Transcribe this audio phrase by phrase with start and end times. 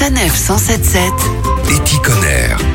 [0.00, 1.12] Sanef 177
[1.68, 2.69] Éticonner.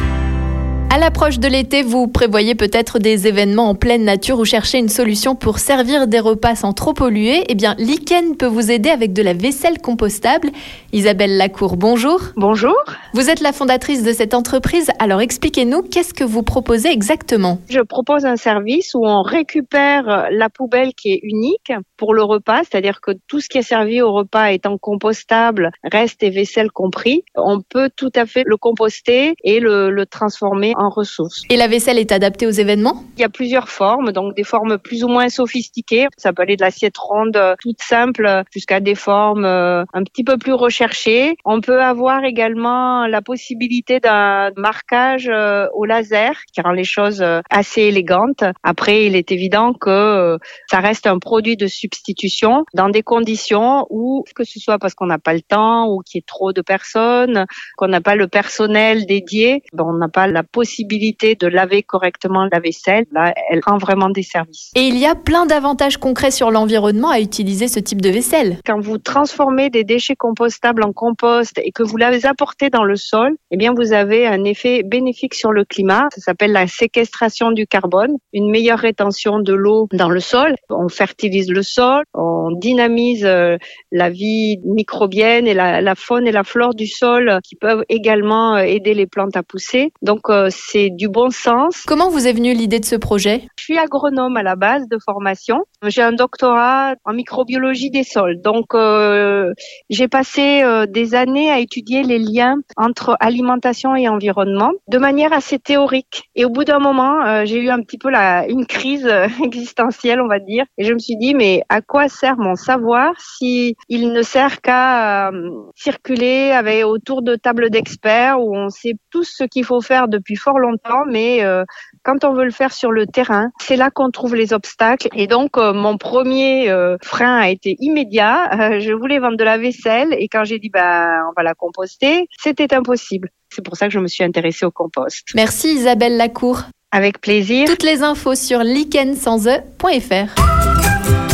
[0.96, 4.88] À l'approche de l'été, vous prévoyez peut-être des événements en pleine nature ou cherchez une
[4.88, 7.44] solution pour servir des repas sans trop polluer.
[7.49, 10.52] Eh bien, Lichen peut vous aider avec de la vaisselle compostable.
[10.94, 12.22] Isabelle Lacour, bonjour.
[12.37, 12.78] Bonjour.
[13.13, 17.59] Vous êtes la fondatrice de cette entreprise, alors expliquez-nous qu'est-ce que vous proposez exactement?
[17.68, 22.62] Je propose un service où on récupère la poubelle qui est unique pour le repas,
[22.64, 27.23] c'est-à-dire que tout ce qui est servi au repas étant compostable, reste et vaisselle compris,
[27.36, 31.44] on peut tout à fait le composter et le, le transformer en ressources.
[31.49, 33.03] Et la vaisselle est adaptée aux événements?
[33.17, 36.08] Il y a plusieurs formes, donc des formes plus ou moins sophistiquées.
[36.17, 40.23] Ça peut aller de l'assiette ronde euh, toute simple jusqu'à des formes euh, un petit
[40.23, 41.35] peu plus recherchées.
[41.45, 47.23] On peut avoir également la possibilité d'un marquage euh, au laser qui rend les choses
[47.49, 48.44] assez élégantes.
[48.63, 50.38] Après, il est évident que
[50.70, 55.05] ça reste un produit de substitution dans des conditions où, que ce soit parce qu'on
[55.05, 57.45] n'a pas le temps ou qu'il y ait trop de personnes,
[57.77, 62.48] qu'on n'a pas le personnel dédié, ben, on n'a pas la possibilité de laver correctement
[62.52, 63.06] la vaisselle.
[63.12, 64.72] Là, elle rend vraiment des services.
[64.76, 68.58] Et il y a plein d'avantages concrets sur l'environnement à utiliser ce type de vaisselle.
[68.66, 72.95] Quand vous transformez des déchets compostables en compost et que vous les apportez dans le
[72.95, 76.08] sol, eh bien, vous avez un effet bénéfique sur le climat.
[76.16, 80.56] Ça s'appelle la séquestration du carbone, une meilleure rétention de l'eau dans le sol.
[80.70, 83.58] On fertilise le sol, on dynamise euh,
[83.92, 88.56] la vie microbienne et la, la faune et la flore du sol qui peuvent également
[88.56, 89.92] euh, aider les plantes à pousser.
[90.02, 91.84] Donc, euh, c'est du bon sens.
[91.86, 93.44] Comment vous est venue l'idée de ce projet?
[93.58, 95.66] Je suis agronome à la base de formation.
[95.84, 98.42] J'ai un doctorat en microbiologie des sols.
[98.42, 99.53] Donc, euh,
[99.89, 105.33] j'ai passé euh, des années à étudier les liens entre alimentation et environnement de manière
[105.33, 106.30] assez théorique.
[106.36, 109.08] Et au bout d'un moment, euh, j'ai eu un petit peu la, une crise
[109.44, 110.66] existentielle, on va dire.
[110.78, 114.61] Et je me suis dit, mais à quoi sert mon savoir si il ne sert
[114.61, 115.31] qu'à
[115.76, 120.36] circuler avec, autour de tables d'experts où on sait tout ce qu'il faut faire depuis
[120.46, 121.66] fort longtemps, mais euh,
[122.04, 125.08] quand on veut le faire sur le terrain, c'est là qu'on trouve les obstacles.
[125.16, 128.51] Et donc, euh, mon premier euh, frein a été immédiat.
[128.53, 131.55] Euh, je voulais vendre de la vaisselle et quand j'ai dit, bah, on va la
[131.55, 133.29] composter, c'était impossible.
[133.50, 135.25] C'est pour ça que je me suis intéressée au compost.
[135.34, 136.61] Merci Isabelle Lacour.
[136.91, 137.66] Avec plaisir.
[137.67, 140.41] Toutes les infos sur likensanse.fr.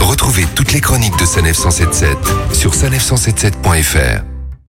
[0.02, 2.18] Retrouvez toutes les chroniques de Sanef 177
[2.54, 4.41] sur sanef177.fr.